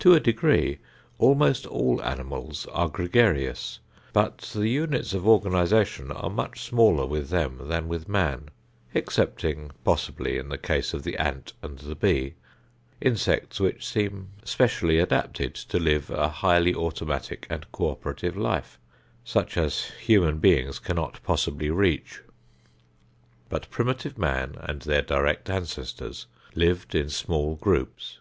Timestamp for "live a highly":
15.78-16.74